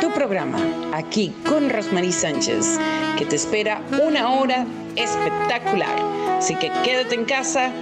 [0.00, 0.58] tu programa,
[0.92, 2.78] aquí con Rosmarie Sánchez,
[3.16, 5.98] que te espera una hora espectacular.
[6.38, 7.72] Así que quédate en casa,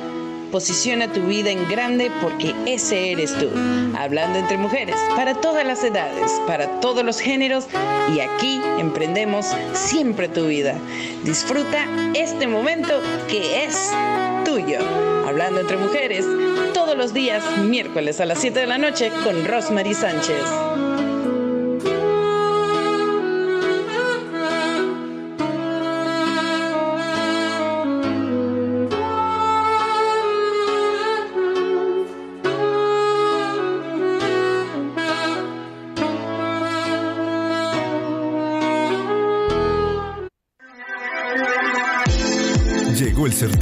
[0.50, 3.48] posiciona tu vida en grande porque ese eres tú.
[3.98, 7.66] Hablando entre mujeres, para todas las edades, para todos los géneros
[8.14, 10.74] y aquí emprendemos siempre tu vida.
[11.24, 13.90] Disfruta este momento que es
[14.44, 14.78] tuyo.
[15.26, 16.24] Hablando entre mujeres,
[16.72, 20.85] todos los días, miércoles a las 7 de la noche con Rosemary Sánchez.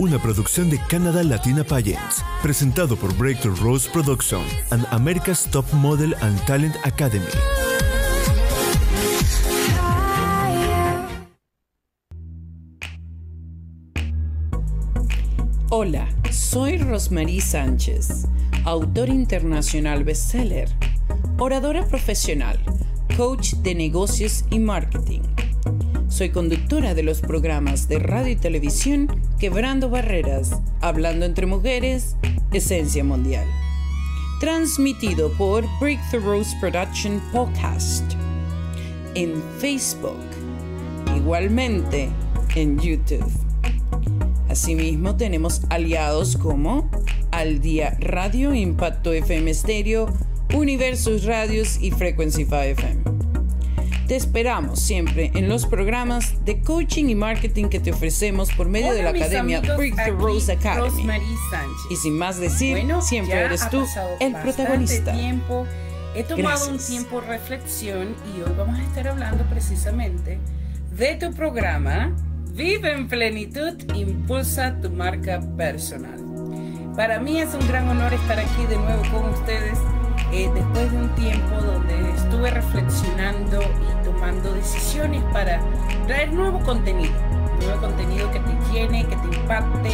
[0.00, 4.42] Una producción de Canada Latina Pageants, presentado por Breakthrough Rose Production
[4.72, 7.24] and America's Top Model and Talent Academy.
[15.70, 18.26] Hola, soy Rosmarie Sánchez,
[18.64, 20.68] autor internacional bestseller,
[21.38, 22.58] oradora profesional,
[23.16, 25.22] coach de negocios y marketing.
[26.14, 29.08] Soy conductora de los programas de radio y televisión
[29.40, 32.14] Quebrando Barreras, Hablando entre Mujeres,
[32.52, 33.44] Esencia Mundial.
[34.38, 38.04] Transmitido por Breakthrough Rose Production Podcast
[39.16, 40.20] en Facebook,
[41.16, 42.08] igualmente
[42.54, 43.28] en YouTube.
[44.48, 46.88] Asimismo, tenemos aliados como
[47.32, 50.06] Al Día Radio, Impacto FM Stereo,
[50.54, 53.13] Universos Radios y Frequency 5 FM.
[54.06, 58.88] Te esperamos siempre en los programas de coaching y marketing que te ofrecemos por medio
[58.88, 61.08] Hola, de la Academia Breakthrough aquí Rose Academy.
[61.90, 63.86] Y sin más decir, Bueno, siempre eres tú
[64.20, 65.12] el protagonista.
[65.12, 65.66] tiempo.
[66.14, 66.68] He tomado Gracias.
[66.68, 70.38] un tiempo de reflexión y hoy vamos a estar hablando precisamente
[70.96, 72.14] de tu programa
[72.52, 76.22] Vive en plenitud, impulsa tu marca personal.
[76.94, 79.76] Para mí es un gran honor estar aquí de nuevo con ustedes
[80.34, 85.60] eh, después de un tiempo donde estuve reflexionando y tomando decisiones para
[86.08, 87.14] traer nuevo contenido,
[87.60, 89.90] nuevo contenido que te llene, que te impacte,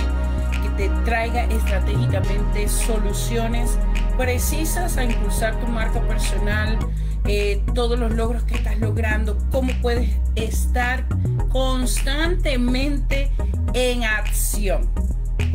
[0.62, 3.78] que te traiga estratégicamente soluciones
[4.16, 6.78] precisas a impulsar tu marca personal,
[7.26, 11.04] eh, todos los logros que estás logrando, cómo puedes estar
[11.50, 13.30] constantemente
[13.74, 14.88] en acción.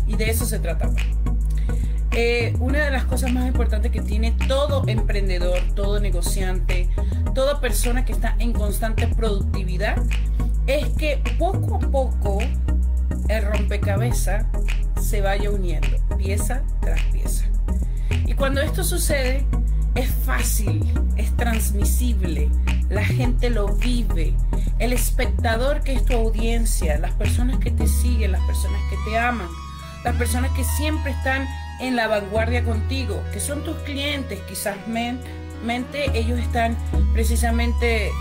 [0.06, 0.92] Y de eso se trata.
[2.18, 6.90] Eh, una de las cosas más importantes que tiene todo emprendedor, todo negociante,
[7.34, 10.02] toda persona que está en constante productividad,
[10.66, 12.40] es que poco a poco
[13.28, 14.46] el rompecabezas
[15.02, 17.48] se vaya uniendo, pieza tras pieza.
[18.26, 19.46] Y cuando esto sucede,
[19.96, 20.86] es fácil,
[21.18, 22.50] es transmisible,
[22.88, 24.34] la gente lo vive.
[24.80, 29.18] El espectador que es tu audiencia, las personas que te siguen, las personas que te
[29.18, 29.50] aman,
[30.06, 31.46] las personas que siempre están
[31.82, 35.20] en la vanguardia contigo, que son tus clientes, quizás men-
[35.66, 36.78] mente ellos están
[37.14, 38.12] precisamente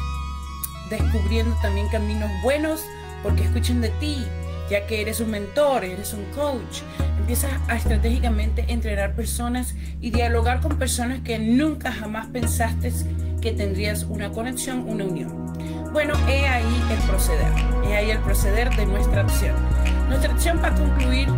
[0.91, 2.85] descubriendo también caminos buenos
[3.23, 4.25] porque escuchan de ti,
[4.71, 6.81] ya que eres un mentor, eres un coach.
[7.19, 12.93] Empiezas a estratégicamente entrenar personas y dialogar con personas que nunca jamás pensaste
[13.41, 15.53] que tendrías una conexión, una unión.
[15.93, 17.53] Bueno, he ahí el proceder,
[17.87, 19.55] he ahí el proceder de nuestra acción.
[20.09, 21.29] Nuestra acción va a concluir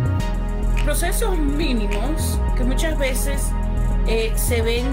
[0.87, 3.51] procesos mínimos que muchas veces
[4.07, 4.85] eh, se ven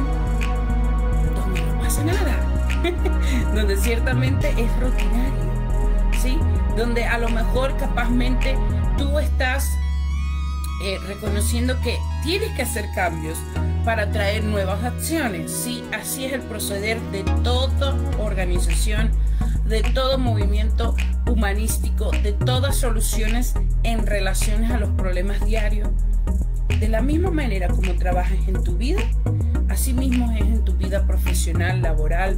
[1.37, 2.37] donde no pasa nada,
[3.55, 6.37] donde ciertamente es rutinario, ¿sí?
[6.77, 8.59] Donde a lo mejor capazmente
[8.99, 9.71] tú estás
[10.83, 13.39] eh, reconociendo que tienes que hacer cambios
[13.85, 15.85] para traer nuevas acciones, ¿sí?
[15.93, 19.13] Así es el proceder de toda organización,
[19.67, 20.95] de todo movimiento
[21.27, 25.89] humanístico, de todas soluciones en relaciones a los problemas diarios.
[26.81, 29.01] De la misma manera como trabajas en tu vida,
[29.69, 32.37] así mismo es en tu vida profesional, laboral,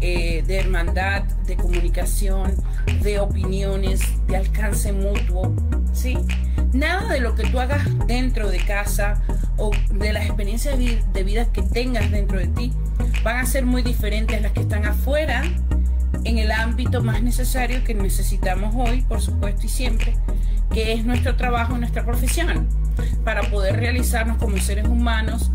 [0.00, 2.54] eh, de hermandad, de comunicación,
[3.02, 5.54] de opiniones, de alcance mutuo,
[5.92, 6.18] ¿sí?
[6.72, 9.20] Nada de lo que tú hagas dentro de casa
[9.56, 12.72] o de las experiencias de vi- de vida que tengas dentro de ti
[13.24, 14.84] van a ser muy diferentes a las que están
[16.24, 20.16] en el ámbito más necesario que necesitamos hoy, por supuesto, y siempre,
[20.72, 22.68] que es nuestro trabajo, nuestra profesión,
[23.24, 25.50] para poder realizarnos como seres humanos,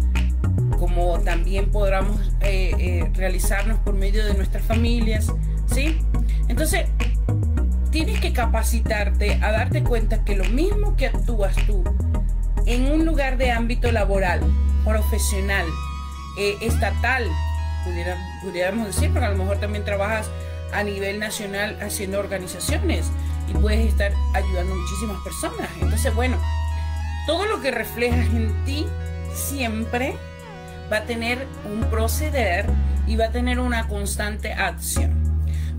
[0.79, 5.31] como también podamos eh, eh, realizarnos por medio de nuestras familias,
[5.67, 5.99] ¿sí?
[6.47, 6.87] Entonces,
[7.91, 11.83] tienes que capacitarte a darte cuenta que lo mismo que actúas tú
[12.65, 14.41] en un lugar de ámbito laboral,
[14.83, 15.65] profesional,
[16.39, 17.27] eh, estatal,
[18.41, 20.29] pudiéramos decir, pero a lo mejor también trabajas
[20.73, 23.11] a nivel nacional haciendo organizaciones
[23.49, 25.69] y puedes estar ayudando a muchísimas personas.
[25.81, 26.37] Entonces, bueno,
[27.25, 28.85] todo lo que reflejas en ti
[29.33, 30.15] siempre
[30.91, 32.65] va a tener un proceder
[33.07, 35.23] y va a tener una constante acción.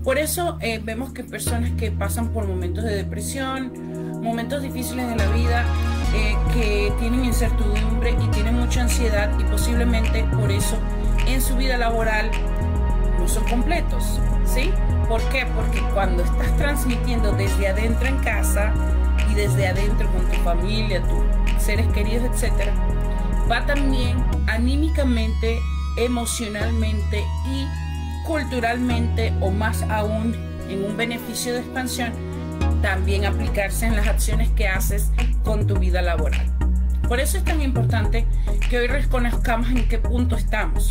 [0.03, 5.15] Por eso eh, vemos que personas que pasan por momentos de depresión, momentos difíciles de
[5.15, 5.65] la vida,
[6.15, 10.77] eh, que tienen incertidumbre y tienen mucha ansiedad y posiblemente por eso
[11.27, 12.29] en su vida laboral
[13.35, 14.71] son completos, ¿sí?
[15.09, 15.45] ¿Por qué?
[15.55, 18.73] Porque cuando estás transmitiendo desde adentro en casa
[19.29, 22.73] y desde adentro con tu familia, tus seres queridos, etcétera,
[23.51, 25.59] va también anímicamente,
[25.97, 27.67] emocionalmente y
[28.25, 30.33] culturalmente o más aún
[30.69, 32.13] en un beneficio de expansión,
[32.81, 35.11] también aplicarse en las acciones que haces
[35.43, 36.49] con tu vida laboral.
[37.09, 38.25] Por eso es tan importante
[38.69, 40.89] que hoy reconozcamos en qué punto estamos.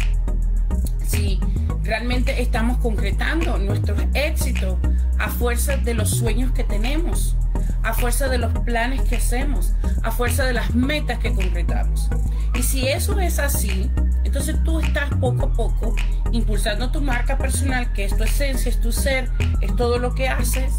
[1.07, 1.41] Si
[1.85, 4.79] realmente estamos concretando nuestros éxitos
[5.19, 7.37] a fuerza de los sueños que tenemos,
[7.83, 12.09] a fuerza de los planes que hacemos, a fuerza de las metas que concretamos.
[12.55, 13.91] Y si eso es así,
[14.25, 15.95] entonces tú estás poco a poco
[16.33, 20.29] impulsando tu marca personal, que es tu esencia, es tu ser, es todo lo que
[20.29, 20.73] haces,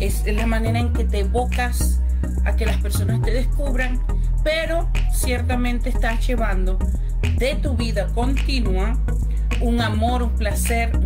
[0.00, 2.00] es la manera en que te evocas
[2.44, 4.00] a que las personas te descubran,
[4.42, 6.78] pero ciertamente estás llevando
[7.38, 8.98] de tu vida continua
[9.60, 10.96] un amor, un placer,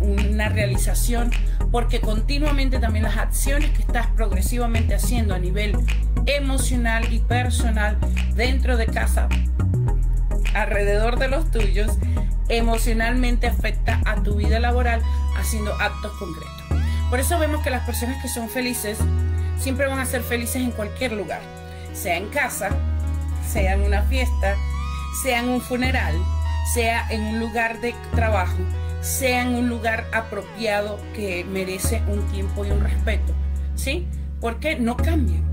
[0.00, 1.30] una realización,
[1.70, 5.76] porque continuamente también las acciones que estás progresivamente haciendo a nivel
[6.26, 7.98] emocional y personal
[8.34, 9.28] dentro de casa,
[10.54, 11.92] alrededor de los tuyos,
[12.48, 15.00] emocionalmente afecta a tu vida laboral
[15.36, 16.52] haciendo actos concretos.
[17.08, 18.98] Por eso vemos que las personas que son felices
[19.58, 21.40] siempre van a ser felices en cualquier lugar,
[21.92, 22.70] sea en casa,
[23.46, 24.56] sea en una fiesta,
[25.22, 26.14] sea en un funeral,
[26.64, 28.56] sea en un lugar de trabajo,
[29.00, 33.32] sea en un lugar apropiado que merece un tiempo y un respeto.
[33.74, 34.06] ¿Sí?
[34.40, 35.44] Porque no cambian,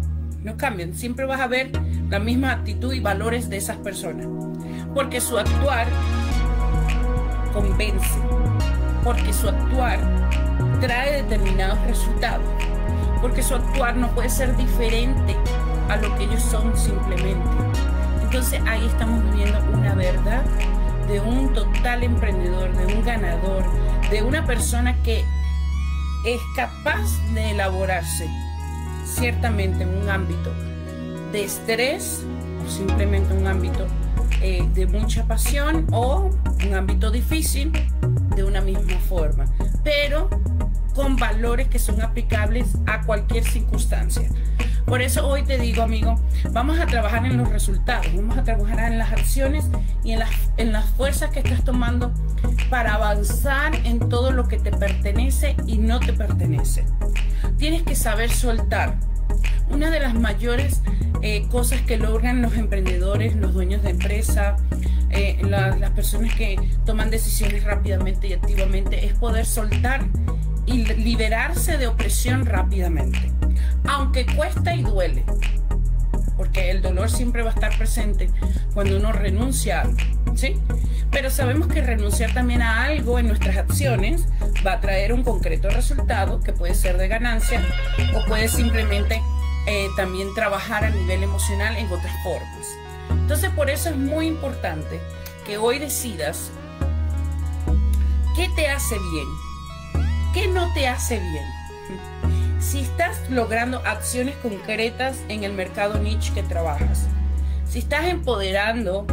[0.44, 0.94] no cambian.
[0.94, 1.72] Siempre vas a ver
[2.10, 4.28] la misma actitud y valores de esas personas.
[4.94, 5.88] Porque su actuar
[7.54, 8.20] convence.
[9.04, 10.00] Porque su actuar
[10.82, 12.46] trae determinados resultados.
[13.22, 15.36] Porque su actuar no puede ser diferente
[15.90, 17.50] a lo que ellos son simplemente.
[18.22, 20.44] Entonces ahí estamos viviendo una verdad
[21.10, 23.64] de un total emprendedor, de un ganador,
[24.12, 25.26] de una persona que
[26.26, 28.30] es capaz de elaborarse
[29.06, 30.52] ciertamente en un ámbito
[31.32, 32.24] de estrés
[32.64, 33.88] o simplemente un ámbito
[34.42, 36.30] eh, de mucha pasión o
[36.66, 37.72] un ámbito difícil
[38.36, 39.46] de una misma forma,
[39.84, 40.30] pero
[40.94, 44.30] con valores que son aplicables a cualquier circunstancia.
[44.90, 46.20] Por eso hoy te digo, amigo,
[46.50, 49.66] vamos a trabajar en los resultados, vamos a trabajar en las acciones
[50.04, 52.12] y en las, en las fuerzas que estás tomando
[52.72, 56.86] para avanzar en todo lo que te pertenece y no te pertenece.
[57.60, 58.96] Tienes que saber soltar.
[59.70, 60.82] Una de las mayores
[61.22, 64.56] eh, cosas que logran los emprendedores, los dueños de empresa,
[65.12, 70.08] eh, las personas que toman decisiones rápidamente y activamente es poder soltar
[70.66, 73.39] y liberarse de opresión rápidamente
[73.88, 75.24] aunque cuesta y duele,
[76.38, 78.30] porque el dolor siempre va a estar presente
[78.74, 79.98] cuando uno renuncia a algo,
[80.36, 80.60] ¿sí?
[81.12, 84.28] Pero sabemos que renunciar también a algo en nuestras acciones
[84.66, 87.62] va a traer un concreto resultado que puede ser de ganancia
[88.16, 89.22] o puede simplemente
[89.68, 92.68] eh, también trabajar a nivel emocional en otras formas.
[93.10, 95.00] Entonces por eso es muy importante
[95.46, 96.52] que hoy decidas
[98.36, 99.28] qué te hace bien,
[100.34, 101.59] qué no te hace bien
[102.60, 107.08] si estás logrando acciones concretas en el mercado niche que trabajas,
[107.66, 109.06] si estás empoderando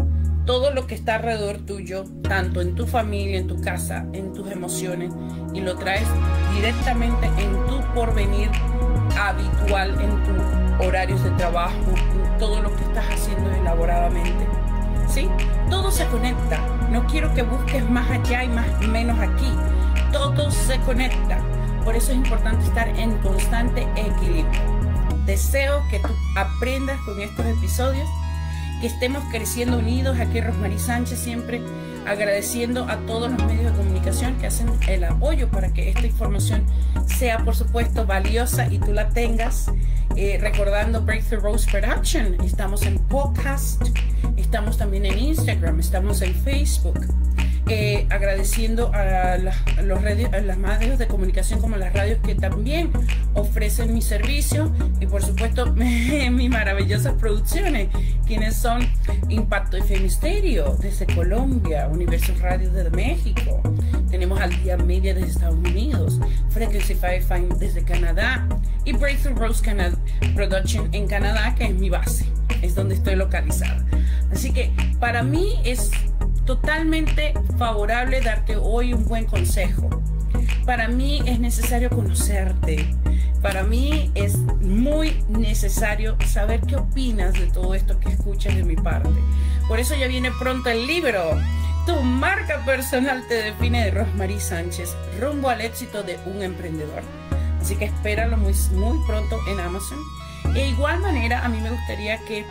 [0.45, 4.51] todo lo que está alrededor tuyo, tanto en tu familia, en tu casa, en tus
[4.51, 5.13] emociones,
[5.55, 6.07] y lo traes
[6.55, 8.51] directamente en tu porvenir
[9.19, 11.75] habitual, en tus horarios de trabajo,
[12.13, 14.47] en todo lo que estás haciendo elaboradamente.
[15.09, 15.29] ¿Sí?
[15.71, 16.59] Todo se conecta.
[16.91, 19.51] No quiero que busques más allá y más menos aquí.
[20.13, 21.41] Todo se conecta.
[21.87, 24.61] Por eso es importante estar en constante equilibrio.
[25.25, 28.09] Deseo que tú aprendas con estos episodios,
[28.81, 30.19] que estemos creciendo unidos.
[30.19, 31.63] Aquí Rosmarie Sánchez siempre
[32.05, 36.65] agradeciendo a todos los medios de comunicación que hacen el apoyo para que esta información
[37.07, 39.71] sea, por supuesto, valiosa y tú la tengas.
[40.17, 43.81] Eh, recordando Breakthrough Rose Production, estamos en podcast,
[44.37, 47.07] estamos también en Instagram, estamos en Facebook.
[47.69, 52.93] Eh, agradeciendo a, los a las medios de comunicación como las radios que también
[53.35, 57.89] ofrecen mi servicio y por supuesto mis maravillosas producciones,
[58.25, 58.89] quienes son
[59.29, 63.61] Impacto y Misterio desde Colombia, Universo Radio desde México,
[64.13, 66.21] tenemos Al Día Media desde Estados Unidos,
[66.51, 68.47] Frequency Fine desde Canadá
[68.85, 69.97] y Breakthrough Rose Canada
[70.37, 72.27] Production en Canadá, que es mi base,
[72.63, 73.85] es donde estoy localizada.
[74.31, 74.71] Así que
[75.01, 75.91] para mí es
[76.47, 79.91] totalmente favorable darte hoy un buen consejo.
[80.65, 82.95] Para mí es necesario conocerte.
[83.43, 88.77] Para mí es muy necesario saber qué opinas de todo esto que escuchas de mi
[88.77, 89.11] parte.
[89.69, 91.39] Por eso ya viene pronto el libro.
[91.85, 97.03] Tu marca personal te define de Rosmarie Sánchez, rumbo al éxito de un emprendedor.
[97.61, 99.99] Así que espéralo muy, muy pronto en Amazon.
[100.53, 102.45] De igual manera, a mí me gustaría que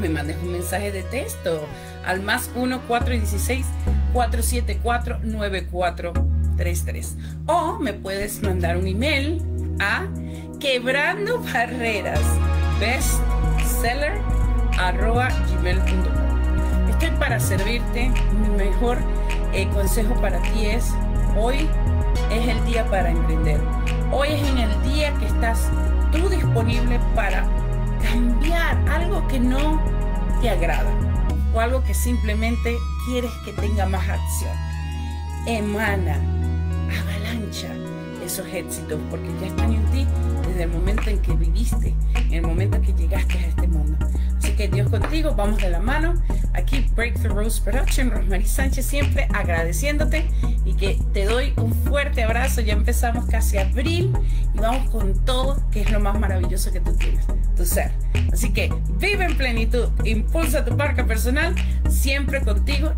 [0.00, 1.66] me mandes un mensaje de texto
[2.04, 3.66] al más 1 416
[4.12, 9.42] 474 9433 o me puedes mandar un email
[9.80, 10.06] a
[10.60, 12.20] quebrando barreras
[12.80, 14.20] bestseller
[14.78, 16.22] arroba gmail.com
[17.02, 18.10] estoy para servirte.
[18.40, 18.98] Mi mejor
[19.52, 20.92] eh, consejo para ti es
[21.36, 21.68] hoy
[22.30, 23.60] es el día para emprender.
[24.12, 25.68] Hoy es en el día que estás
[26.12, 27.44] tú disponible para
[28.02, 29.80] cambiar algo que no
[30.40, 30.90] te agrada
[31.54, 34.56] o algo que simplemente quieres que tenga más acción.
[35.46, 36.16] Emana,
[37.00, 37.68] avalancha
[38.24, 40.06] esos éxitos porque ya están en ti
[40.46, 44.01] desde el momento en que viviste, en el momento en que llegaste a este mundo.
[44.68, 46.14] Dios contigo, vamos de la mano.
[46.54, 50.28] Aquí Breakthrough Rose Production, Rosemary Sánchez siempre agradeciéndote
[50.64, 52.60] y que te doy un fuerte abrazo.
[52.60, 54.12] Ya empezamos casi abril
[54.54, 57.26] y vamos con todo, que es lo más maravilloso que tú tienes,
[57.56, 57.92] tu ser.
[58.32, 61.54] Así que vive en plenitud, impulsa tu parca personal,
[61.88, 62.92] siempre contigo.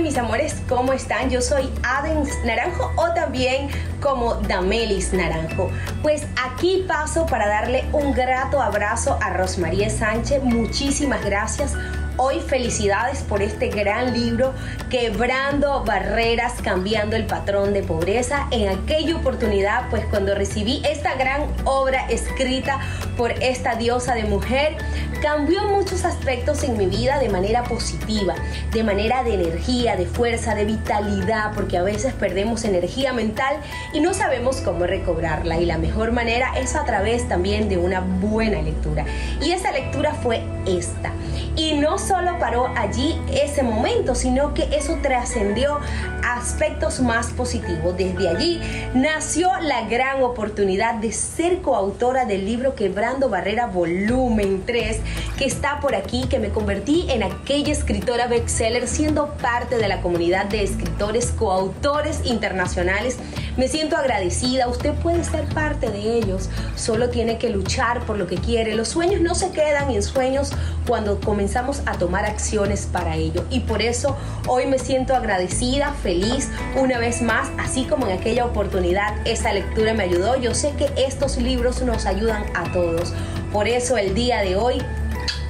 [0.00, 1.28] Mis amores, ¿cómo están?
[1.28, 3.68] Yo soy Adens Naranjo o también
[4.00, 5.70] como Damelis Naranjo.
[6.02, 10.42] Pues aquí paso para darle un grato abrazo a Rosmarie Sánchez.
[10.42, 11.74] Muchísimas gracias
[12.18, 14.52] Hoy felicidades por este gran libro,
[14.90, 18.48] Quebrando Barreras, Cambiando el Patrón de Pobreza.
[18.50, 22.80] En aquella oportunidad, pues cuando recibí esta gran obra escrita
[23.30, 24.76] esta diosa de mujer,
[25.22, 28.34] cambió muchos aspectos en mi vida de manera positiva,
[28.72, 33.56] de manera de energía, de fuerza, de vitalidad, porque a veces perdemos energía mental
[33.94, 35.60] y no sabemos cómo recobrarla.
[35.60, 39.04] Y la mejor manera es a través también de una buena lectura.
[39.40, 41.12] Y esa lectura fue esta.
[41.54, 45.78] Y no solo paró allí ese momento, sino que eso trascendió
[46.36, 47.96] aspectos más positivos.
[47.96, 48.60] Desde allí
[48.94, 54.98] nació la gran oportunidad de ser coautora del libro Quebrando Barrera Volumen 3,
[55.38, 60.00] que está por aquí, que me convertí en aquella escritora bestseller siendo parte de la
[60.00, 63.18] comunidad de escritores coautores internacionales.
[63.56, 68.26] Me siento agradecida, usted puede ser parte de ellos, solo tiene que luchar por lo
[68.26, 68.74] que quiere.
[68.74, 70.52] Los sueños no se quedan en sueños
[70.86, 73.44] cuando comenzamos a tomar acciones para ello.
[73.50, 76.21] Y por eso hoy me siento agradecida, feliz
[76.76, 80.36] una vez más, así como en aquella oportunidad esa lectura me ayudó.
[80.36, 83.12] Yo sé que estos libros nos ayudan a todos.
[83.52, 84.78] Por eso el día de hoy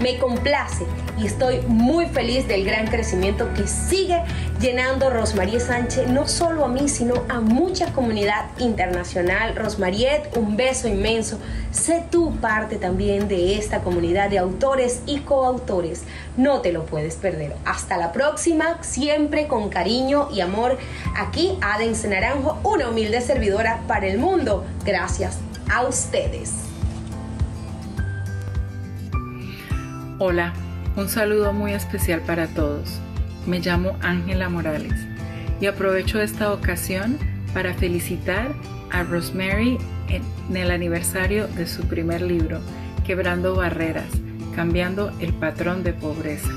[0.01, 0.85] me complace
[1.19, 4.23] y estoy muy feliz del gran crecimiento que sigue
[4.61, 9.55] llenando Rosmarie Sánchez, no solo a mí, sino a mucha comunidad internacional.
[9.57, 11.39] Rosmariet, un beso inmenso.
[11.71, 16.05] Sé tú parte también de esta comunidad de autores y coautores.
[16.37, 17.55] No te lo puedes perder.
[17.65, 20.79] Hasta la próxima, siempre con cariño y amor.
[21.17, 24.65] Aquí Adens Naranjo, una humilde servidora para el mundo.
[24.85, 25.39] Gracias
[25.71, 26.53] a ustedes.
[30.19, 30.53] Hola,
[30.97, 33.01] un saludo muy especial para todos.
[33.47, 34.95] Me llamo Ángela Morales
[35.61, 37.19] y aprovecho esta ocasión
[37.55, 38.55] para felicitar
[38.91, 42.61] a Rosemary en el aniversario de su primer libro,
[43.07, 44.11] Quebrando Barreras,
[44.55, 46.51] Cambiando el Patrón de Pobreza.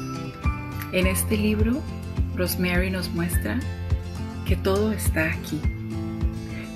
[0.91, 1.81] En este libro,
[2.35, 3.59] Rosemary nos muestra
[4.45, 5.59] que todo está aquí,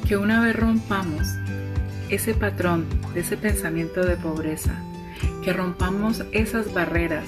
[0.08, 1.28] que una vez rompamos
[2.10, 4.74] ese patrón ese pensamiento de pobreza,
[5.44, 7.25] que rompamos esas barreras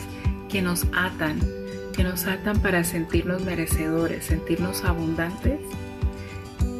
[0.51, 1.39] que nos atan,
[1.95, 5.59] que nos atan para sentirnos merecedores, sentirnos abundantes,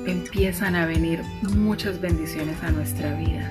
[0.06, 1.22] empiezan a venir
[1.56, 3.50] muchas bendiciones a nuestra vida.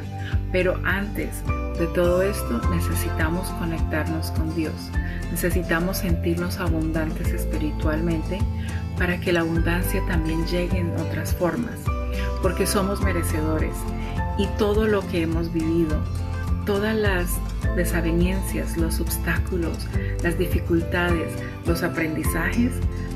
[0.53, 1.43] Pero antes
[1.79, 4.75] de todo esto necesitamos conectarnos con Dios.
[5.31, 8.41] Necesitamos sentirnos abundantes espiritualmente
[8.99, 11.79] para que la abundancia también llegue en otras formas.
[12.43, 13.75] Porque somos merecedores
[14.39, 15.97] y todo lo que hemos vivido,
[16.65, 17.39] todas las
[17.77, 19.87] desavenencias, los obstáculos,
[20.23, 21.33] las dificultades,
[21.67, 22.73] los aprendizajes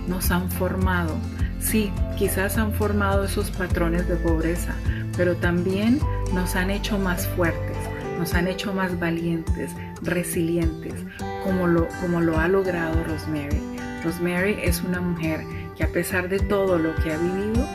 [0.09, 1.15] nos han formado.
[1.61, 4.75] Sí, quizás han formado esos patrones de pobreza,
[5.17, 5.99] pero también
[6.35, 7.77] nos han hecho más fuertes,
[8.19, 9.71] nos han hecho más valientes,
[10.03, 10.95] resilientes,
[11.43, 13.61] como lo, como lo ha logrado Rosemary.
[14.05, 15.41] Rosemary es una mujer
[15.77, 17.67] que a pesar de todo lo que ha vivido,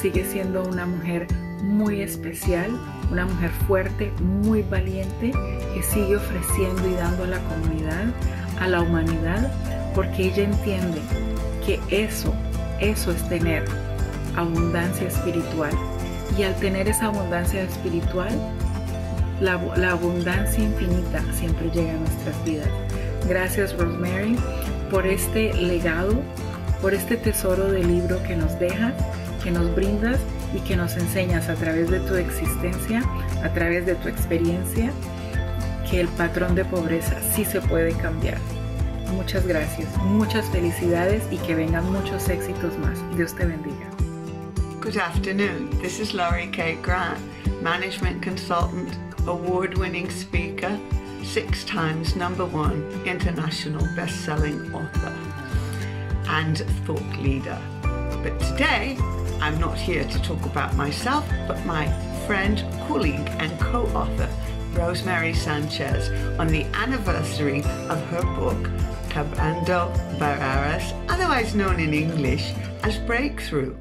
[0.00, 1.26] sigue siendo una mujer
[1.62, 2.70] muy especial,
[3.10, 5.32] una mujer fuerte, muy valiente,
[5.74, 8.06] que sigue ofreciendo y dando a la comunidad,
[8.60, 9.50] a la humanidad,
[9.94, 11.00] porque ella entiende
[11.64, 12.34] que eso,
[12.80, 13.64] eso es tener
[14.36, 15.72] abundancia espiritual.
[16.38, 18.30] Y al tener esa abundancia espiritual,
[19.40, 22.68] la, abundancia infinita siempre llega a nuestras vidas.
[23.28, 24.36] Gracias Rosemary
[24.90, 26.14] por este legado,
[26.80, 28.94] por este tesoro de libro que nos dejas,
[29.42, 30.18] que nos brindas
[30.54, 33.02] y que nos enseñas a través de tu existencia,
[33.44, 34.90] a través de tu experiencia,
[35.90, 38.38] que el patrón de pobreza sí se puede cambiar.
[39.12, 42.98] Muchas gracias, muchas felicidades y que vengan muchos éxitos más.
[43.16, 43.88] Dios te bendiga.
[44.80, 45.70] Good afternoon.
[45.82, 46.76] This is Laurie K.
[46.82, 47.18] Grant,
[47.62, 50.78] management consultant, award winning speaker,
[51.22, 55.12] six times number one international best selling author,
[56.28, 57.58] and thought leader.
[58.22, 58.96] But today,
[59.40, 61.86] I'm not here to talk about myself, but my
[62.26, 64.28] friend, colleague, and co author,
[64.72, 68.70] Rosemary Sanchez, on the anniversary of her book,
[69.08, 72.52] Cabrando Barreras, otherwise known in English
[72.82, 73.76] as Breakthrough.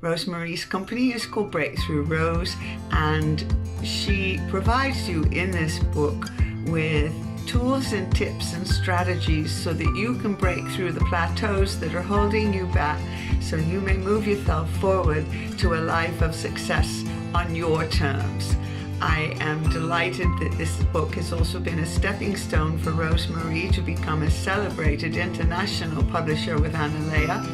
[0.00, 2.54] Rosemary's company is called Breakthrough Rose,
[2.90, 3.44] and
[3.82, 6.28] she provides you in this book
[6.66, 7.12] with
[7.46, 12.02] tools and tips and strategies so that you can break through the plateaus that are
[12.02, 13.00] holding you back
[13.46, 15.24] so you may move yourself forward
[15.56, 18.56] to a life of success on your terms.
[19.00, 23.82] I am delighted that this book has also been a stepping stone for Rosemarie to
[23.82, 27.44] become a celebrated international publisher with Analea,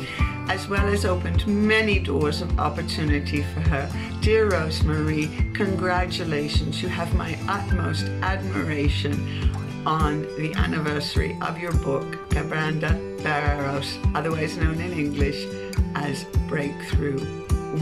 [0.48, 3.90] as well as opened many doors of opportunity for her.
[4.22, 6.80] Dear Rosemarie, congratulations.
[6.80, 9.12] You have my utmost admiration
[9.84, 15.44] on the anniversary of your book, Cabranda Barreros, otherwise known in English
[15.94, 17.20] as Breakthrough.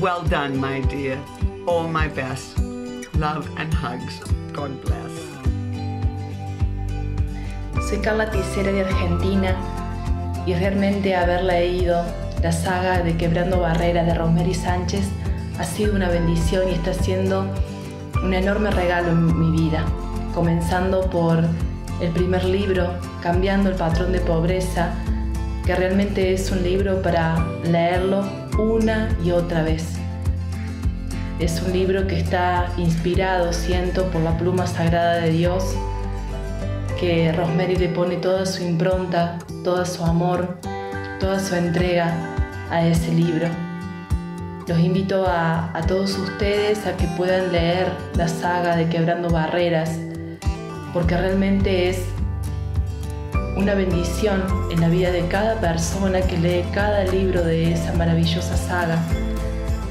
[0.01, 1.19] Well done, my dear.
[1.67, 2.59] All my best.
[3.15, 4.21] Love and hugs.
[4.53, 5.13] God bless.
[7.89, 9.57] Soy Carla Ticera de Argentina
[10.47, 12.05] y realmente haber leído
[12.43, 15.09] la saga de Quebrando Barreras de Rosemary Sánchez
[15.59, 17.45] ha sido una bendición y está siendo
[18.23, 19.85] un enorme regalo en mi vida,
[20.35, 21.45] comenzando por
[22.01, 24.95] el primer libro, Cambiando el patrón de pobreza,
[25.65, 28.25] que realmente es un libro para leerlo
[28.59, 29.85] una y otra vez.
[31.39, 35.75] Es un libro que está inspirado, siento, por la pluma sagrada de Dios,
[36.99, 40.59] que Rosemary le pone toda su impronta, todo su amor,
[41.19, 42.15] toda su entrega
[42.71, 43.49] a ese libro.
[44.67, 49.99] Los invito a, a todos ustedes a que puedan leer la saga de Quebrando Barreras,
[50.93, 52.05] porque realmente es
[53.57, 58.57] una bendición en la vida de cada persona que lee cada libro de esa maravillosa
[58.57, 58.99] saga.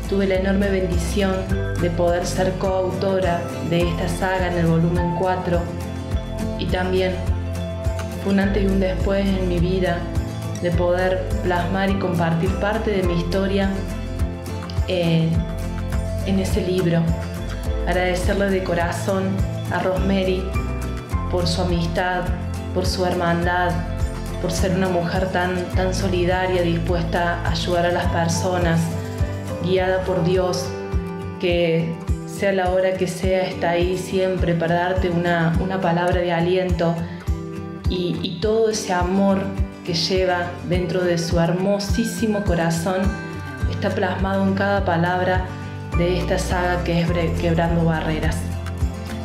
[0.10, 1.34] Tuve la enorme bendición
[1.82, 5.60] de poder ser coautora de esta saga en el volumen 4
[6.58, 7.14] y también
[8.24, 10.00] fue un antes y un después en mi vida
[10.62, 13.70] de poder plasmar y compartir parte de mi historia
[14.88, 15.30] en,
[16.26, 17.02] en ese libro.
[17.88, 19.30] Agradecerle de corazón
[19.72, 20.44] a Rosemary
[21.32, 22.24] por su amistad,
[22.74, 23.72] por su hermandad,
[24.42, 28.80] por ser una mujer tan, tan solidaria, dispuesta a ayudar a las personas,
[29.64, 30.66] guiada por Dios,
[31.40, 31.94] que
[32.28, 36.96] sea la hora que sea, está ahí siempre para darte una, palabra de aliento
[37.90, 39.40] y, y todo ese amor
[39.86, 43.02] que lleva dentro de su hermosísimo corazón
[43.72, 45.46] está plasmado en cada palabra
[45.98, 48.49] de esta saga que es Quebrando Barreras.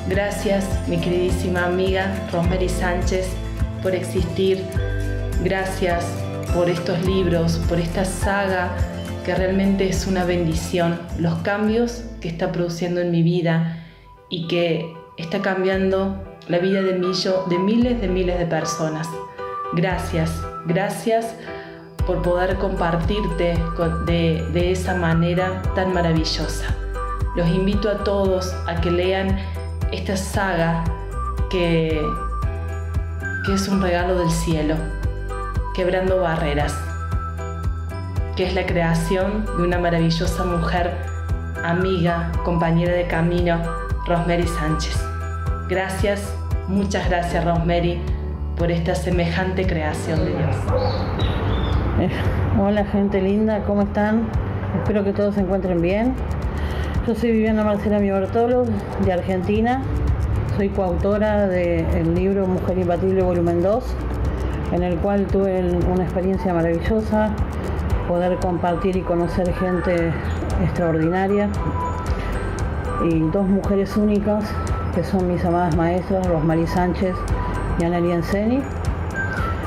[0.06, 3.26] Gracias, mi queridísima amiga Rosemary Sánchez,
[3.82, 4.62] por existir.
[5.42, 6.04] Gracias
[6.54, 8.76] por estos libros, por esta saga
[9.24, 11.00] que realmente es una bendición.
[11.18, 13.82] Los cambios que está produciendo en mi vida
[14.28, 19.08] y que está cambiando la vida de, de miles de miles de personas.
[19.72, 20.30] Gracias,
[20.66, 21.34] gracias
[22.06, 23.54] por poder compartirte
[24.04, 26.76] de, de esa manera tan maravillosa.
[27.34, 29.38] Los invito a todos a que lean
[29.92, 30.84] esta saga
[31.50, 32.00] que,
[33.46, 34.74] que es un regalo del cielo,
[35.74, 36.76] Quebrando Barreras,
[38.36, 40.92] que es la creación de una maravillosa mujer,
[41.64, 43.60] amiga, compañera de camino,
[44.06, 44.96] Rosemary Sánchez.
[45.68, 46.34] Gracias,
[46.68, 48.00] muchas gracias Rosemary
[48.56, 50.56] por esta semejante creación de Dios.
[52.00, 52.10] Eh,
[52.60, 54.28] hola gente linda, ¿cómo están?
[54.78, 56.14] Espero que todos se encuentren bien.
[57.06, 58.64] Yo soy Viviana Marcela Miortolo,
[59.04, 59.82] de Argentina.
[60.56, 63.84] Soy coautora del libro Mujer Imbatible Volumen 2,
[64.72, 65.60] en el cual tuve
[65.92, 67.28] una experiencia maravillosa,
[68.08, 70.14] poder compartir y conocer gente
[70.62, 71.50] extraordinaria
[73.04, 74.44] y dos mujeres únicas
[74.94, 77.14] que son mis amadas maestras, Rosmarie Sánchez
[77.80, 78.62] y Anneli Enseni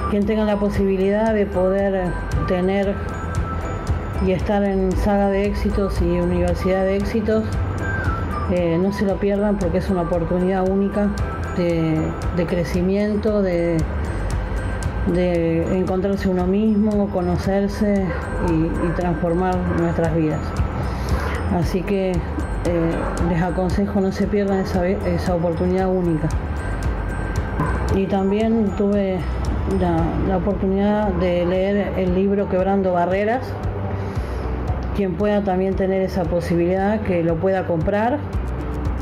[0.10, 2.12] quien tenga la posibilidad de poder
[2.48, 2.96] tener
[4.26, 7.44] y estar en saga de éxitos y universidad de éxitos,
[8.52, 11.10] eh, no se lo pierdan porque es una oportunidad única
[11.58, 13.78] de, crecimiento, de,
[15.74, 18.06] encontrarse uno mismo, conocerse
[18.50, 20.42] y, transformar nuestras vidas.
[21.54, 22.16] Así que eh,
[23.30, 26.28] les aconsejo no se pierdan esa, esa oportunidad única.
[27.96, 29.20] Y también tuve
[29.80, 33.42] la, oportunidad de leer el libro Quebrando Barreras.
[34.98, 38.18] Quien pueda también tener esa posibilidad, que lo pueda comprar,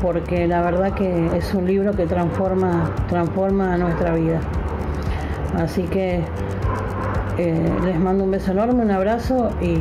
[0.02, 4.38] porque la verdad que es un libro que transforma, transforma nuestra vida.
[5.56, 6.22] Así que
[7.38, 9.78] eh, les mando un beso enorme, un abrazo y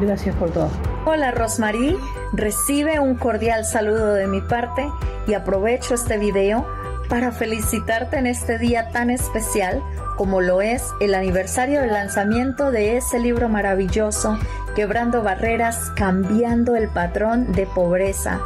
[0.00, 0.70] gracias por todo.
[1.04, 1.98] Hola Rosmarie,
[2.32, 4.88] recibe un cordial saludo de mi parte
[5.26, 6.66] y aprovecho este video
[7.10, 9.82] para felicitarte en este día tan especial
[10.16, 14.38] como lo es el aniversario del lanzamiento de ese libro maravilloso,
[14.76, 18.38] Quebrando Barreras, Cambiando el Patrón de Pobreza.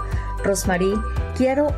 [0.44, 0.94] Rosmarie,
[1.36, 1.74] quiero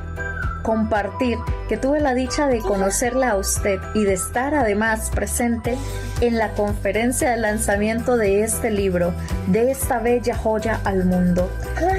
[0.62, 1.38] compartir
[1.70, 5.78] que tuve la dicha de conocerla a usted y de estar además presente
[6.20, 9.14] en la conferencia de lanzamiento de este libro,
[9.46, 11.50] de esta bella joya al mundo.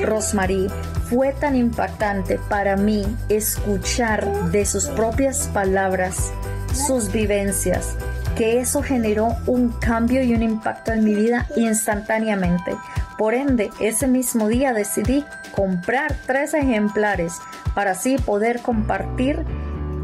[0.03, 0.69] Rosmarie,
[1.09, 6.31] fue tan impactante para mí escuchar de sus propias palabras
[6.73, 7.95] sus vivencias,
[8.35, 12.75] que eso generó un cambio y un impacto en mi vida instantáneamente.
[13.17, 15.23] Por ende, ese mismo día decidí
[15.55, 17.39] comprar tres ejemplares
[17.75, 19.45] para así poder compartir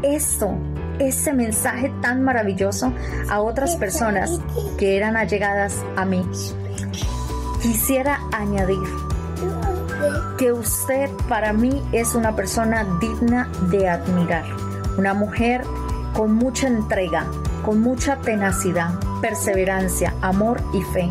[0.02, 0.56] esto,
[0.98, 2.92] ese mensaje tan maravilloso
[3.28, 4.40] a otras personas
[4.78, 6.24] que eran allegadas a mí.
[7.62, 8.78] Quisiera añadir
[10.38, 14.44] que usted para mí es una persona digna de admirar,
[14.96, 15.62] una mujer
[16.14, 17.26] con mucha entrega,
[17.64, 21.08] con mucha tenacidad, perseverancia, amor y fe,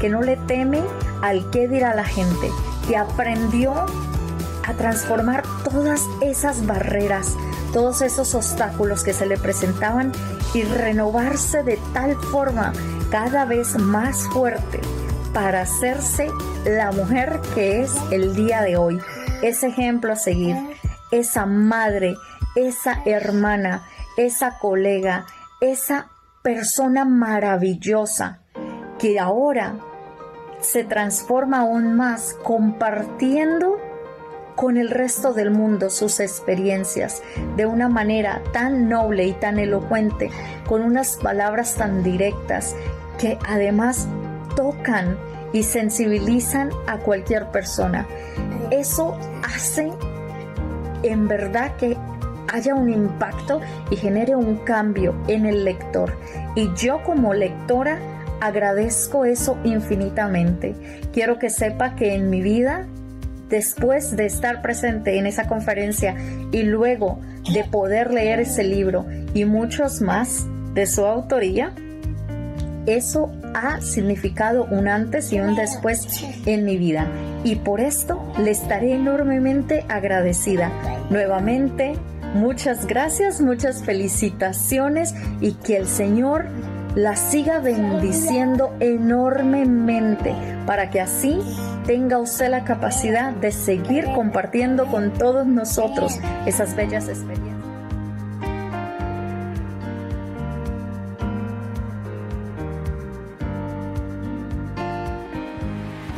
[0.00, 0.82] que no le teme
[1.22, 2.50] al qué dirá la gente,
[2.86, 3.86] que aprendió
[4.66, 7.36] a transformar todas esas barreras,
[7.72, 10.12] todos esos obstáculos que se le presentaban
[10.54, 12.72] y renovarse de tal forma
[13.10, 14.80] cada vez más fuerte
[15.32, 16.30] para hacerse
[16.64, 19.00] la mujer que es el día de hoy.
[19.42, 20.56] Ese ejemplo a seguir,
[21.10, 22.16] esa madre,
[22.54, 25.26] esa hermana, esa colega,
[25.70, 26.10] esa
[26.42, 28.40] persona maravillosa
[28.98, 29.76] que ahora
[30.60, 33.78] se transforma aún más compartiendo
[34.56, 37.22] con el resto del mundo sus experiencias
[37.56, 40.30] de una manera tan noble y tan elocuente,
[40.66, 42.76] con unas palabras tan directas
[43.18, 44.06] que además
[44.54, 45.18] tocan
[45.52, 48.06] y sensibilizan a cualquier persona.
[48.70, 49.90] Eso hace
[51.02, 51.96] en verdad que
[52.52, 56.16] haya un impacto y genere un cambio en el lector.
[56.54, 57.98] Y yo como lectora
[58.40, 60.74] agradezco eso infinitamente.
[61.12, 62.86] Quiero que sepa que en mi vida,
[63.48, 66.16] después de estar presente en esa conferencia
[66.52, 67.20] y luego
[67.52, 71.72] de poder leer ese libro y muchos más de su autoría,
[72.86, 76.06] eso ha significado un antes y un después
[76.44, 77.08] en mi vida.
[77.44, 80.70] Y por esto le estaré enormemente agradecida.
[81.10, 81.94] Nuevamente,
[82.34, 86.46] muchas gracias, muchas felicitaciones y que el Señor
[86.94, 90.34] la siga bendiciendo enormemente
[90.66, 91.38] para que así
[91.86, 97.54] tenga usted la capacidad de seguir compartiendo con todos nosotros esas bellas experiencias.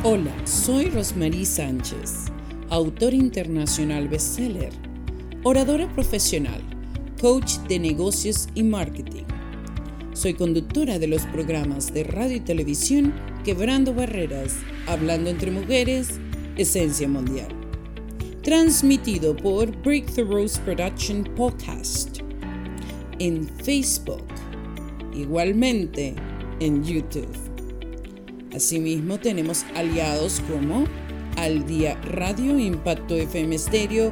[0.03, 2.27] Hola, soy Rosmarie Sánchez,
[2.69, 4.71] autor internacional bestseller,
[5.47, 6.61] oradora profesional,
[7.21, 9.23] coach de negocios y marketing.
[10.11, 13.13] Soy conductora de los programas de radio y televisión
[13.45, 14.57] Quebrando Barreras,
[14.87, 16.19] Hablando entre Mujeres,
[16.57, 17.47] Esencia Mundial.
[18.43, 22.19] Transmitido por Breakthroughs Production Podcast
[23.19, 24.27] en Facebook,
[25.15, 26.13] igualmente
[26.59, 27.37] en YouTube.
[28.53, 30.83] Asimismo tenemos aliados como
[31.37, 34.11] Al Día Radio, Impacto FM Stereo,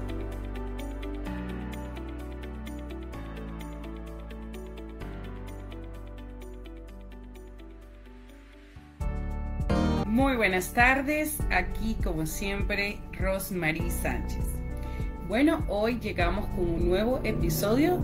[10.61, 14.45] Buenas tardes, aquí como siempre Rosmarie Sánchez.
[15.27, 17.99] Bueno, hoy llegamos con un nuevo episodio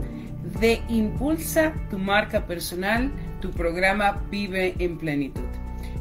[0.59, 5.43] de Impulsa tu marca personal, tu programa Vive en Plenitud.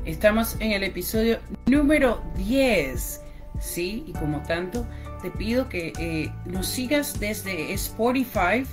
[0.07, 3.21] Estamos en el episodio número 10,
[3.61, 4.05] ¿sí?
[4.07, 4.87] Y como tanto,
[5.21, 8.65] te pido que eh, nos sigas desde Spotify,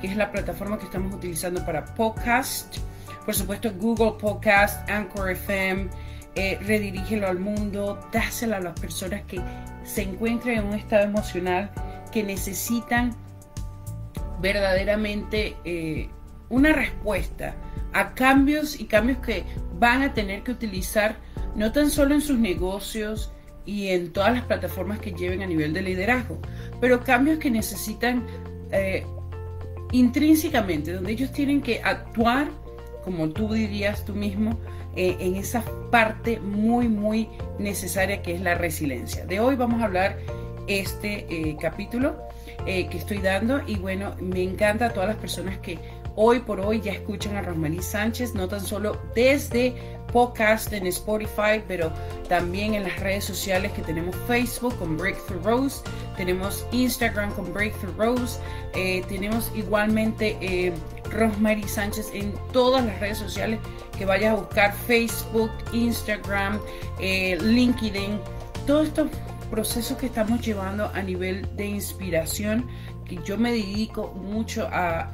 [0.00, 2.78] que es la plataforma que estamos utilizando para podcast.
[3.24, 5.88] Por supuesto, Google Podcast, Anchor FM,
[6.38, 9.40] eh, redirígelo al mundo, dáselo a las personas que
[9.82, 11.72] se encuentran en un estado emocional
[12.12, 13.12] que necesitan
[14.40, 16.08] verdaderamente eh,
[16.48, 17.56] una respuesta
[17.92, 19.42] a cambios y cambios que
[19.80, 21.16] van a tener que utilizar
[21.56, 23.32] no tan solo en sus negocios
[23.66, 26.38] y en todas las plataformas que lleven a nivel de liderazgo,
[26.80, 28.24] pero cambios que necesitan
[28.70, 29.04] eh,
[29.90, 32.48] intrínsecamente, donde ellos tienen que actuar,
[33.02, 34.56] como tú dirías tú mismo,
[34.96, 39.24] eh, en esa parte muy, muy necesaria que es la resiliencia.
[39.26, 40.18] De hoy vamos a hablar
[40.66, 42.16] este eh, capítulo
[42.66, 45.78] que estoy dando y bueno, me encanta a todas las personas que
[46.16, 49.74] hoy por hoy ya escuchan a Rosmarie Sánchez, no tan solo desde
[50.12, 51.92] podcast en Spotify, pero
[52.28, 55.82] también en las redes sociales que tenemos Facebook con Breakthrough Rose,
[56.16, 58.40] tenemos Instagram con Breakthrough Rose,
[58.74, 60.72] eh, tenemos igualmente eh,
[61.10, 63.60] Rosemary Sánchez en todas las redes sociales
[63.96, 66.60] que vayas a buscar Facebook, Instagram,
[67.00, 68.20] eh, LinkedIn,
[68.66, 69.10] todos estos
[69.50, 72.66] procesos que estamos llevando a nivel de inspiración,
[73.04, 75.12] que yo me dedico mucho a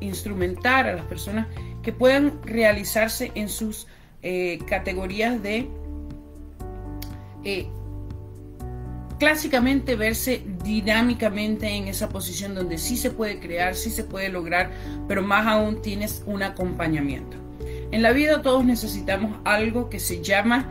[0.00, 1.46] instrumentar a las personas
[1.82, 3.86] que puedan realizarse en sus
[4.22, 5.68] eh, categorías de
[7.44, 7.68] eh,
[9.18, 14.70] clásicamente verse dinámicamente en esa posición donde sí se puede crear, sí se puede lograr,
[15.08, 17.36] pero más aún tienes un acompañamiento.
[17.90, 20.68] En la vida todos necesitamos algo que se llama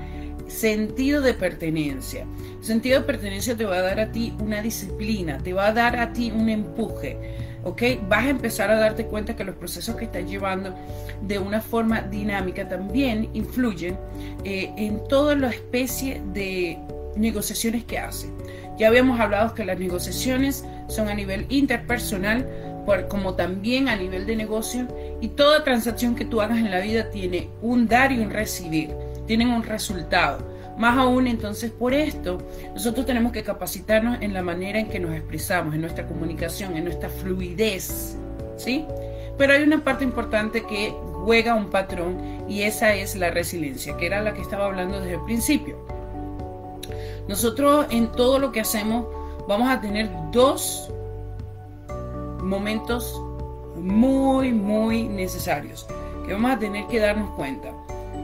[0.47, 2.25] sentido de pertenencia.
[2.61, 5.97] sentido de pertenencia te va a dar a ti una disciplina, te va a dar
[5.97, 7.17] a ti un empuje
[7.63, 7.81] ¿ok?
[8.07, 10.75] Vas a empezar a darte cuenta que los procesos que estás llevando
[11.21, 13.97] de una forma dinámica también influyen
[14.43, 16.77] eh, en toda la especie de
[17.15, 18.29] negociaciones que haces.
[18.77, 22.47] Ya habíamos hablado que las negociaciones son a nivel interpersonal,
[23.07, 24.87] como también a nivel de negocio,
[25.21, 28.89] y toda transacción que tú hagas en la vida tiene un dar y un recibir,
[29.25, 30.51] tienen un resultado.
[30.77, 32.39] Más aún, entonces, por esto,
[32.73, 36.85] nosotros tenemos que capacitarnos en la manera en que nos expresamos, en nuestra comunicación, en
[36.85, 38.17] nuestra fluidez,
[38.57, 38.85] ¿sí?
[39.37, 42.17] Pero hay una parte importante que juega un patrón
[42.49, 45.92] y esa es la resiliencia, que era la que estaba hablando desde el principio.
[47.27, 49.05] Nosotros en todo lo que hacemos
[49.47, 50.89] vamos a tener dos
[52.41, 53.21] momentos
[53.75, 55.87] muy, muy necesarios
[56.25, 57.69] que vamos a tener que darnos cuenta.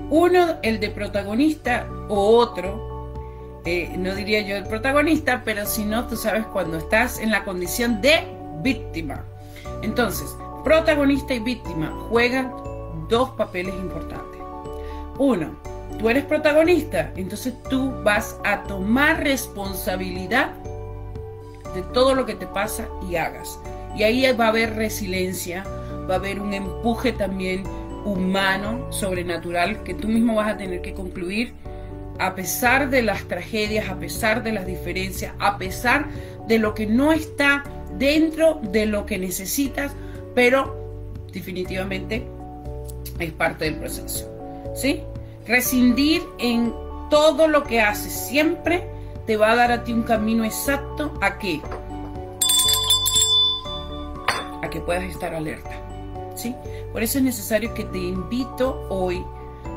[0.09, 6.07] Uno, el de protagonista o otro, eh, no diría yo el protagonista, pero si no,
[6.07, 8.23] tú sabes cuando estás en la condición de
[8.61, 9.23] víctima.
[9.81, 12.53] Entonces, protagonista y víctima juegan
[13.07, 14.41] dos papeles importantes.
[15.17, 15.57] Uno,
[15.97, 20.51] tú eres protagonista, entonces tú vas a tomar responsabilidad
[21.73, 23.59] de todo lo que te pasa y hagas.
[23.95, 25.63] Y ahí va a haber resiliencia,
[26.09, 27.63] va a haber un empuje también
[28.05, 31.53] humano, sobrenatural, que tú mismo vas a tener que concluir
[32.19, 36.07] a pesar de las tragedias, a pesar de las diferencias, a pesar
[36.47, 37.63] de lo que no está
[37.97, 39.93] dentro de lo que necesitas,
[40.35, 42.25] pero definitivamente
[43.19, 44.29] es parte del proceso.
[44.75, 45.01] ¿Sí?
[45.49, 46.75] Rescindir en
[47.09, 48.87] todo lo que haces siempre
[49.25, 51.59] te va a dar a ti un camino exacto a qué?
[54.61, 55.71] A que puedas estar alerta.
[56.35, 56.55] ¿Sí?
[56.91, 59.25] Por eso es necesario que te invito hoy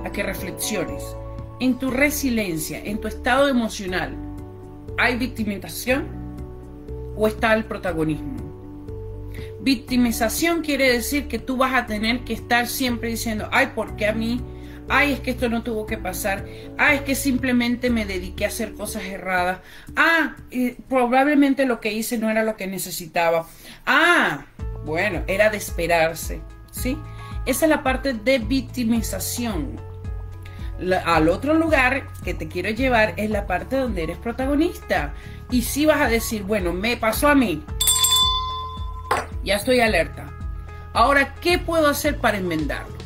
[0.04, 1.16] a que reflexiones
[1.58, 4.14] en tu resiliencia, en tu estado emocional.
[4.98, 6.06] ¿Hay victimización
[7.16, 8.37] o está el protagonismo?
[9.62, 14.08] Victimización quiere decir que tú vas a tener que estar siempre diciendo, ay, ¿por qué
[14.08, 14.38] a mí?
[14.94, 16.44] Ay, es que esto no tuvo que pasar.
[16.76, 19.61] Ay, es que simplemente me dediqué a hacer cosas erradas.
[19.96, 20.37] Ah,
[20.87, 23.46] probablemente lo que hice no era lo que necesitaba.
[23.87, 24.44] Ah,
[24.85, 26.42] bueno, era de esperarse.
[26.70, 26.98] ¿Sí?
[27.46, 29.81] Esa es la parte de victimización.
[31.07, 35.14] al otro lugar que te quiero llevar es la parte donde eres protagonista.
[35.50, 37.64] Y si vas a decir, bueno, me pasó a mí.
[39.42, 40.31] Ya estoy alerta.
[40.92, 43.01] Ahora, ¿qué puedo hacer para enmendarlo?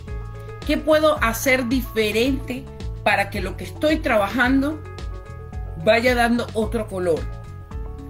[0.67, 2.65] ¿Qué puedo hacer diferente
[3.05, 4.83] para que lo que estoy trabajando
[5.85, 7.21] vaya dando otro color,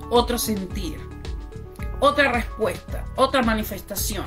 [0.09, 0.99] otro sentir,
[2.01, 4.25] otra respuesta, otra manifestación?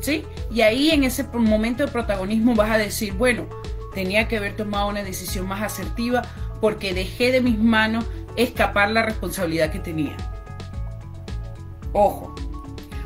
[0.00, 0.26] ¿Sí?
[0.50, 3.46] Y ahí en ese momento de protagonismo vas a decir, bueno,
[3.94, 6.22] tenía que haber tomado una decisión más asertiva
[6.60, 8.04] porque dejé de mis manos
[8.36, 10.16] escapar la responsabilidad que tenía.
[11.94, 12.34] Ojo,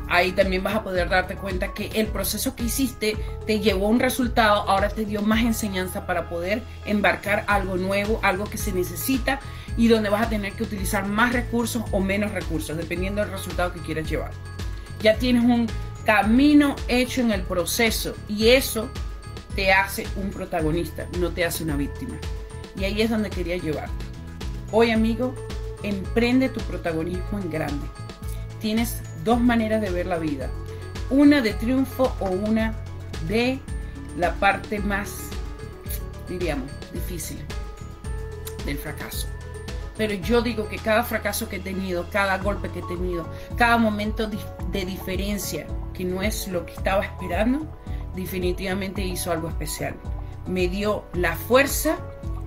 [0.09, 3.89] ahí también vas a poder darte cuenta que el proceso que hiciste te llevó a
[3.89, 8.71] un resultado, ahora te dio más enseñanza para poder embarcar algo nuevo, algo que se
[8.71, 9.39] necesita
[9.77, 13.73] y donde vas a tener que utilizar más recursos o menos recursos, dependiendo del resultado
[13.73, 14.31] que quieras llevar.
[15.01, 15.67] Ya tienes un
[16.05, 18.89] camino hecho en el proceso y eso
[19.55, 22.15] te hace un protagonista, no te hace una víctima.
[22.77, 24.05] Y ahí es donde quería llevarte.
[24.71, 25.33] Hoy, amigo,
[25.83, 27.87] emprende tu protagonismo en grande.
[28.59, 30.49] Tienes dos maneras de ver la vida.
[31.09, 32.73] Una de triunfo o una
[33.27, 33.59] de
[34.17, 35.29] la parte más,
[36.29, 37.37] diríamos, difícil
[38.65, 39.27] del fracaso.
[39.97, 43.77] Pero yo digo que cada fracaso que he tenido, cada golpe que he tenido, cada
[43.77, 44.29] momento
[44.71, 47.67] de diferencia que no es lo que estaba esperando,
[48.15, 49.95] definitivamente hizo algo especial.
[50.47, 51.97] Me dio la fuerza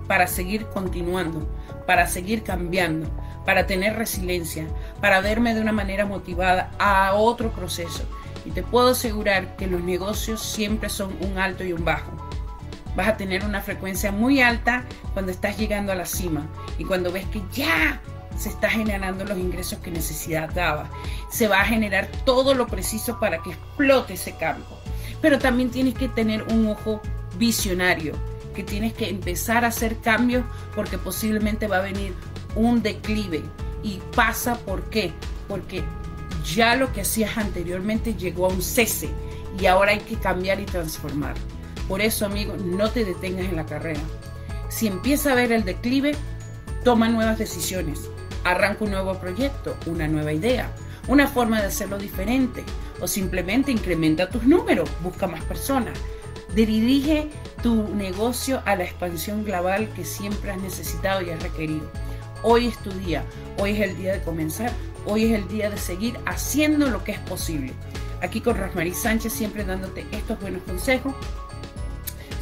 [0.07, 1.47] para seguir continuando,
[1.85, 3.07] para seguir cambiando,
[3.45, 4.67] para tener resiliencia,
[4.99, 8.03] para verme de una manera motivada a otro proceso.
[8.45, 12.11] Y te puedo asegurar que los negocios siempre son un alto y un bajo.
[12.95, 17.11] Vas a tener una frecuencia muy alta cuando estás llegando a la cima y cuando
[17.11, 18.01] ves que ya
[18.37, 20.89] se está generando los ingresos que necesitaba.
[21.29, 24.77] Se va a generar todo lo preciso para que explote ese campo.
[25.21, 27.01] Pero también tienes que tener un ojo
[27.37, 28.13] visionario,
[28.55, 30.43] que tienes que empezar a hacer cambios
[30.75, 32.13] porque posiblemente va a venir
[32.55, 33.43] un declive.
[33.83, 35.11] ¿Y pasa por qué?
[35.47, 35.83] Porque
[36.53, 39.09] ya lo que hacías anteriormente llegó a un cese
[39.59, 41.35] y ahora hay que cambiar y transformar.
[41.87, 43.99] Por eso, amigo, no te detengas en la carrera.
[44.69, 46.13] Si empieza a ver el declive,
[46.83, 48.09] toma nuevas decisiones.
[48.43, 50.71] Arranca un nuevo proyecto, una nueva idea,
[51.07, 52.63] una forma de hacerlo diferente
[53.01, 55.97] o simplemente incrementa tus números, busca más personas.
[56.55, 57.29] Dirige
[57.61, 61.89] tu negocio a la expansión global que siempre has necesitado y has requerido.
[62.43, 63.23] Hoy es tu día,
[63.59, 64.71] hoy es el día de comenzar,
[65.05, 67.71] hoy es el día de seguir haciendo lo que es posible.
[68.21, 71.13] Aquí con Rosmarie Sánchez siempre dándote estos buenos consejos.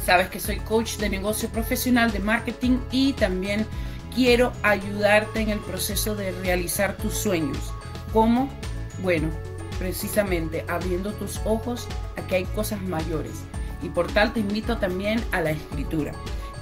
[0.06, 3.66] Sabes que soy coach de negocio profesional, de marketing y también
[4.14, 7.58] quiero ayudarte en el proceso de realizar tus sueños.
[8.14, 8.48] ¿Cómo?
[9.02, 9.28] Bueno,
[9.78, 11.86] precisamente abriendo tus ojos
[12.16, 13.32] a que hay cosas mayores.
[13.82, 16.12] Y por tal te invito también a la escritura.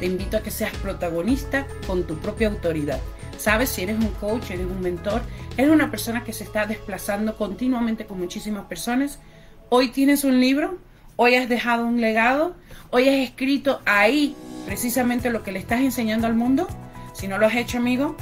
[0.01, 3.01] Te invito a que seas protagonista con tu propia autoridad.
[3.39, 5.23] Sabes si eres un coach, eres un mentor,
[5.57, 9.21] eres una persona que se está desplazando continuamente con muchísimas personas.
[9.69, 10.79] Hoy tienes un libro,
[11.15, 12.57] hoy has dejado un legado,
[12.91, 14.35] hoy has escrito ahí
[14.67, 16.67] precisamente lo que le estás enseñando al mundo.
[17.15, 18.17] Si no lo has hecho, amigo,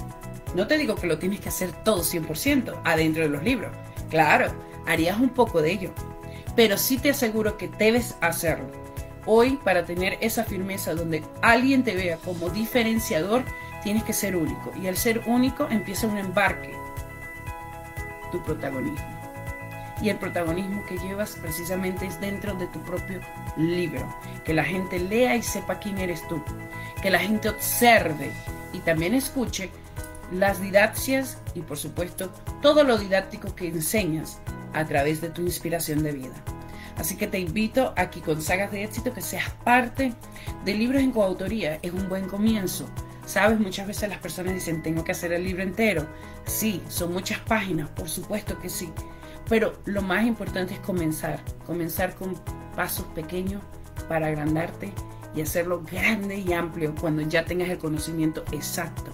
[0.55, 3.73] no te digo que lo tienes que hacer todo 100% adentro de los libros.
[4.11, 4.53] Claro,
[4.87, 5.93] harías un poco de ello,
[6.55, 8.71] pero sí te aseguro que debes hacerlo.
[9.25, 13.45] Hoy, para tener esa firmeza donde alguien te vea como diferenciador,
[13.83, 14.73] tienes que ser único.
[14.81, 16.73] Y al ser único empieza un embarque,
[18.33, 19.17] tu protagonismo.
[20.03, 23.21] Y el protagonismo que llevas precisamente es dentro de tu propio
[23.57, 24.07] libro.
[24.45, 26.43] Que la gente lea y sepa quién eres tú.
[27.01, 28.31] Que la gente observe
[28.73, 29.71] y también escuche
[30.33, 34.41] las didacias y por supuesto todo lo didáctico que enseñas
[34.73, 36.35] a través de tu inspiración de vida.
[36.99, 40.15] Así que te invito a que con Sagas de Éxito que seas parte
[40.65, 41.79] de libros en coautoría.
[41.83, 42.87] Es un buen comienzo
[43.27, 46.07] Sabes, muchas veces las personas dicen, tengo que hacer el libro entero.
[46.47, 48.91] Sí, son muchas páginas, por supuesto que sí.
[49.49, 52.35] Pero lo más importante es comenzar, comenzar con
[52.77, 53.63] pasos pequeños
[54.09, 54.93] para agrandarte
[55.35, 59.11] y hacerlo grande y amplio cuando ya tengas el conocimiento exacto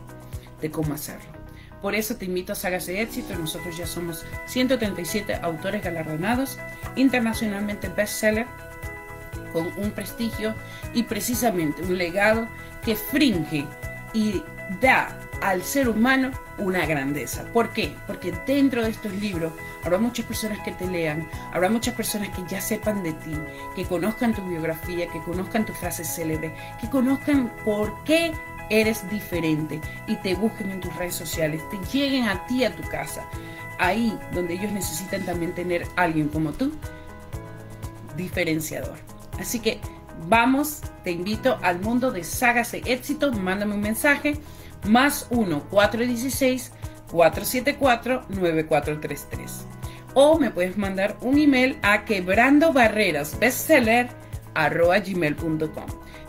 [0.60, 1.32] de cómo hacerlo.
[1.80, 3.34] Por eso te invito a Sagas de Éxito.
[3.36, 6.58] Nosotros ya somos 137 autores galardonados,
[6.96, 8.46] internacionalmente bestseller,
[9.52, 10.54] con un prestigio
[10.94, 12.46] y precisamente un legado
[12.84, 13.66] que fringe
[14.12, 14.42] y
[14.80, 17.44] da al ser humano una grandeza.
[17.52, 17.94] ¿Por qué?
[18.06, 19.52] Porque dentro de estos libros
[19.84, 23.32] habrá muchas personas que te lean, habrá muchas personas que ya sepan de ti,
[23.74, 28.32] que conozcan tu biografía, que conozcan tu frase célebre, que conozcan por qué
[28.70, 32.82] eres diferente y te busquen en tus redes sociales, te lleguen a ti a tu
[32.88, 33.24] casa,
[33.78, 36.72] ahí donde ellos necesitan también tener alguien como tú,
[38.16, 38.96] diferenciador.
[39.38, 39.80] Así que
[40.28, 44.36] vamos, te invito al mundo de sagas de éxito, mándame un mensaje,
[44.86, 46.72] más 1 416
[47.10, 49.66] 474 9433
[50.14, 53.36] o me puedes mandar un email a quebrando barreras.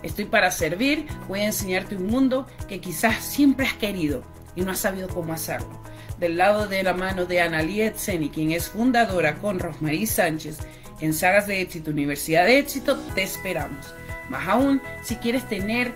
[0.03, 4.23] Estoy para servir, voy a enseñarte un mundo que quizás siempre has querido
[4.55, 5.81] y no has sabido cómo hacerlo.
[6.19, 10.59] Del lado de la mano de Analia Etzeni, quien es fundadora con Rosmarie Sánchez
[11.03, 13.93] en Sagas de Éxito, Universidad de Éxito, te esperamos.
[14.29, 15.93] Más aún, si quieres tener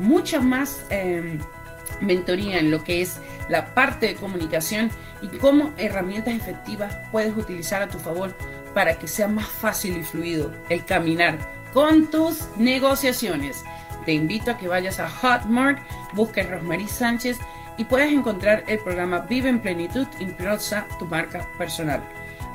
[0.00, 1.38] mucha más em,
[2.00, 3.18] mentoría en lo que es
[3.48, 4.90] la parte de comunicación
[5.22, 8.36] y cómo herramientas efectivas puedes utilizar a tu favor
[8.74, 11.38] para que sea más fácil y fluido el caminar
[11.72, 13.62] con tus negociaciones.
[14.04, 15.78] Te invito a que vayas a Hotmart,
[16.12, 17.38] busques Rosmarie Sánchez
[17.78, 22.02] y puedas encontrar el programa Vive en Plenitud, impulsa tu marca personal.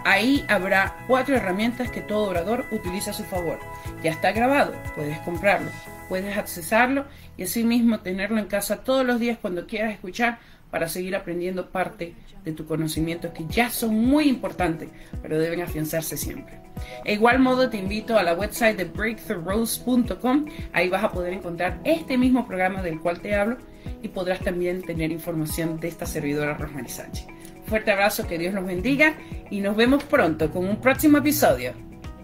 [0.06, 3.60] Ahí habrá cuatro herramientas que todo orador utiliza a su favor.
[4.04, 5.70] Ya está grabado, puedes comprarlo,
[6.08, 7.06] puedes accesarlo
[7.38, 10.40] y asimismo tenerlo en casa todos los días cuando quieras escuchar
[10.72, 14.90] para seguir aprendiendo parte de tu conocimiento que ya son muy importantes,
[15.22, 16.60] pero deben afianzarse siempre.
[17.04, 21.80] De igual modo te invito a la website de breakthroughrose.com, ahí vas a poder encontrar
[21.84, 23.58] este mismo programa del cual te hablo
[24.02, 27.28] y podrás también tener información de esta servidora Rosemary Sánchez.
[27.70, 29.14] Fuerte abrazo, que Dios los bendiga
[29.52, 31.74] y nos vemos pronto con un próximo episodio.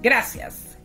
[0.01, 0.77] Gracias.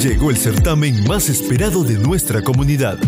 [0.00, 2.98] Llegó el certamen más esperado de nuestra comunidad.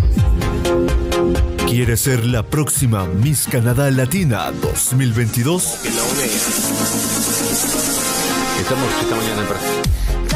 [1.69, 5.81] ¿Quieres ser la próxima Miss Canadá Latina 2022?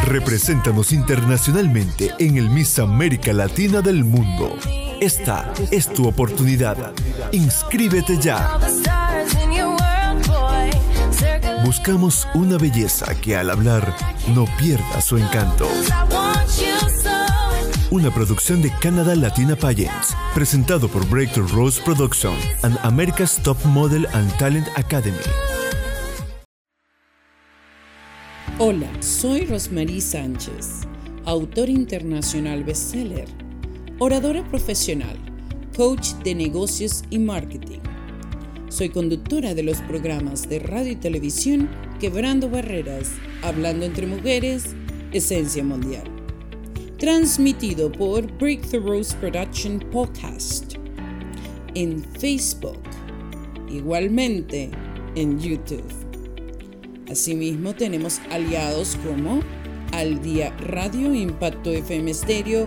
[0.07, 4.57] Represéntanos internacionalmente en el Miss América Latina del mundo.
[5.01, 6.93] Esta es tu oportunidad.
[7.33, 8.59] Inscríbete ya.
[11.65, 13.97] Buscamos una belleza que al hablar
[14.35, 15.67] no pierda su encanto.
[17.91, 24.07] Una producción de Canada Latina Pageants, presentado por Breakthrough Rose Production and America's Top Model
[24.13, 25.17] and Talent Academy.
[28.59, 30.83] Hola, soy Rosmarie Sánchez,
[31.25, 33.50] autor internacional bestseller
[34.03, 35.15] oradora profesional,
[35.77, 37.81] coach de negocios y marketing.
[38.71, 41.69] Soy conductora de los programas de radio y televisión
[42.01, 43.11] Quebrando Barreras,
[43.43, 44.75] Hablando entre Mujeres,
[45.13, 46.05] Esencia Mundial.
[46.97, 50.77] Transmitido por Breakthrough Production Podcast
[51.75, 52.81] en Facebook,
[53.71, 54.71] igualmente
[55.15, 55.85] en YouTube.
[57.11, 59.43] Asimismo tenemos aliados como
[59.93, 62.67] Al Día Radio, Impacto FM Stereo,